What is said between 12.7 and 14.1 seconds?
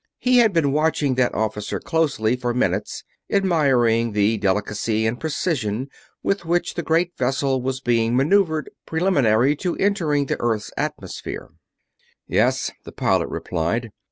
the pilot replied.